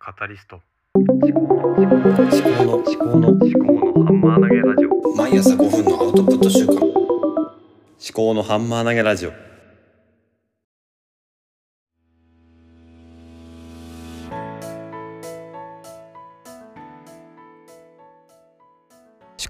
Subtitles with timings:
[0.00, 0.60] カタリスト。
[0.94, 5.16] 思考の思考の思考のハンマー投げラジオ。
[5.16, 6.84] 毎朝5分のアウトプット週間思
[8.14, 9.30] 考のハンマー投げラジオ。
[9.30, 9.36] 思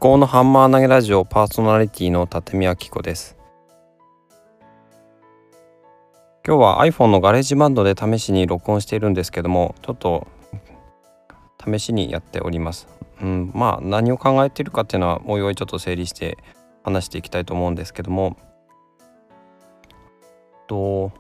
[0.01, 3.37] 考のハンマー投げラジオパーソナリティの立見明子です。
[6.47, 10.27] 今日は iPhone の GarageBand で試しに録音しているんですけどもちょっと
[11.71, 12.89] 試しにやっております。
[13.21, 16.39] うん、まあ何を考えているかっていうのはおいおいちょっと整理して
[16.85, 18.37] 話していきたいと思うんですけども
[20.69, 21.11] と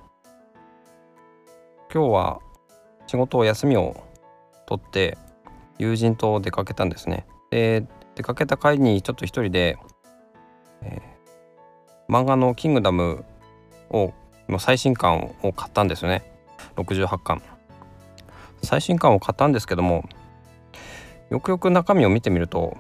[1.93, 2.41] 今日は
[3.07, 3.97] 仕事を休みを
[4.67, 5.19] 取って
[5.79, 7.27] 友人と出かけたんですね。
[7.51, 7.85] で
[8.15, 9.79] 出かけた帰りにちょっと一人で、
[10.83, 13.25] えー、漫画の「キングダム」
[13.91, 14.13] を
[14.49, 16.23] の最新刊を買ったんですよね
[16.77, 17.43] 68巻
[18.63, 20.09] 最新刊を買ったんですけども
[21.31, 22.77] よくよく中身を見てみると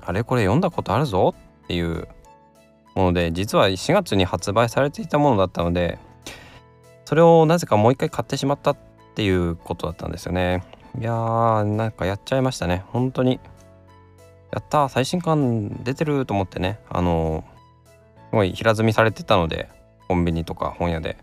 [0.00, 2.08] あれこれ読んだことあるぞっていう
[2.94, 5.98] もので実は4月に発売されていたものだったので
[7.04, 8.76] それをなぜかもう一回買ってしまったっ
[9.14, 10.64] ていうことだったんですよね。
[10.98, 12.84] いやーなんかやっちゃいましたね。
[12.88, 13.38] 本当に。
[14.52, 16.80] やった最新刊出てると思ってね。
[16.88, 17.44] あの
[18.30, 19.68] すごい平積みされてたので
[20.08, 21.16] コンビニとか本屋で。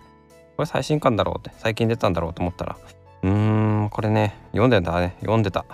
[0.56, 2.78] これ最新刊だろうって最近出たんだろうと思ったら。
[3.23, 5.16] うーんこれね読んでんだね。
[5.20, 5.66] 読んでた。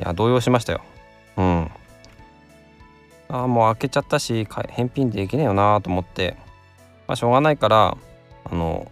[0.00, 0.80] いや動揺しましたよ。
[1.36, 1.70] うん。
[3.28, 6.36] あもう開けちゃったし返品できねえよなと思って。
[7.06, 7.96] まあしょうがないから
[8.44, 8.90] あの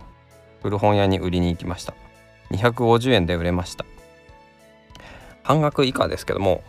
[0.63, 1.95] 古本屋に売りに行きました。
[2.51, 3.85] 250円で売れました。
[5.43, 6.63] 半額以下ですけども。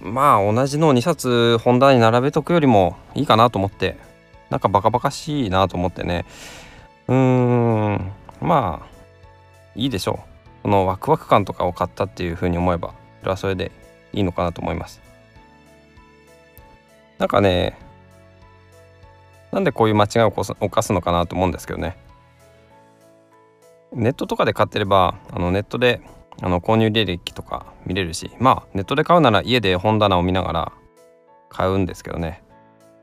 [0.00, 3.96] まあ同じの2冊本棚に並べとくよりもいいかなと思って。
[4.50, 6.26] なんかバカバカしいなと思ってね。
[7.08, 8.12] うーん。
[8.40, 8.86] まあ
[9.74, 10.20] いいでしょ
[10.60, 10.62] う。
[10.64, 12.94] このワクワク感とかを買ったっていうふうに思えば。
[13.26, 13.72] れはそれで
[14.12, 15.00] いいのかなと思います。
[17.18, 17.78] なんかね
[19.52, 21.96] なんでこういう間違いを犯すのかなと思うんですけどね。
[23.92, 26.00] ネットとかで買ってればあのネットで
[26.40, 30.72] あの購入履歴とか見れるしまあネットで買うなら家で本棚を見ながら
[31.50, 32.42] 買うんですけどね。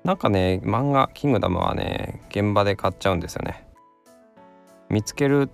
[0.04, 3.68] なんかね漫画「キングダム」はね現場で買っちゃうんですよね。
[4.90, 5.52] 見つける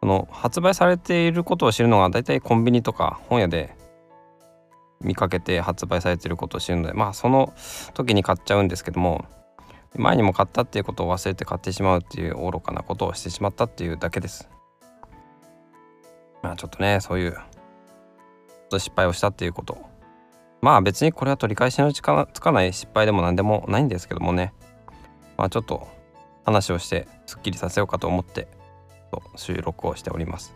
[0.00, 3.76] その発売されていることを知るのが大体コンビニとか本屋で
[5.02, 7.52] 見かけて発売されていることを知るのでまあその
[7.94, 9.24] 時に買っちゃうんですけども
[9.96, 14.48] 前にも買ったっていうことを忘れて買ってしまうっていう愚かなことをしてしまったっていうだけです。
[16.42, 17.36] まあちょっとねそういう
[18.72, 19.78] 失敗をしたっていうこと
[20.62, 24.54] まあ別にこれは取り返しのつかない失敗でも何でもないんですけどもね
[25.36, 25.88] まあちょっと
[26.44, 28.48] 話をしてすっきりさせようかと思って
[29.36, 30.54] 収録をしております。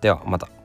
[0.00, 0.61] ではまた。